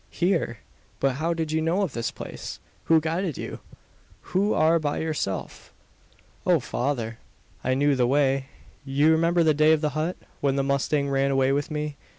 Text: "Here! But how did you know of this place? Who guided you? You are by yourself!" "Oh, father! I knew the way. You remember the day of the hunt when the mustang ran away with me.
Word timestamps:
"Here! 0.09 0.57
But 0.99 1.17
how 1.17 1.35
did 1.35 1.51
you 1.51 1.61
know 1.61 1.83
of 1.83 1.93
this 1.93 2.09
place? 2.09 2.59
Who 2.85 2.99
guided 2.99 3.37
you? 3.37 3.59
You 4.33 4.55
are 4.55 4.79
by 4.79 4.97
yourself!" 4.97 5.71
"Oh, 6.43 6.59
father! 6.59 7.19
I 7.63 7.75
knew 7.75 7.93
the 7.95 8.07
way. 8.07 8.47
You 8.83 9.11
remember 9.11 9.43
the 9.43 9.53
day 9.53 9.73
of 9.73 9.81
the 9.81 9.89
hunt 9.91 10.17
when 10.39 10.55
the 10.55 10.63
mustang 10.63 11.09
ran 11.11 11.29
away 11.29 11.51
with 11.51 11.69
me. 11.69 11.97